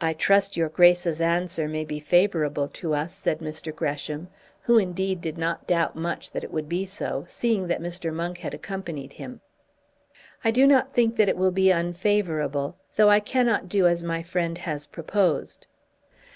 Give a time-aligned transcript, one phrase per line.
[0.00, 3.72] "I trust your Grace's answer may be favourable to us," said Mr.
[3.72, 4.26] Gresham,
[4.62, 8.12] who indeed did not doubt much that it would be so, seeing that Mr.
[8.12, 9.40] Monk had accompanied him.
[10.42, 14.20] "I do not think that it will be unfavourable, though I cannot do as my
[14.20, 15.68] friend has proposed."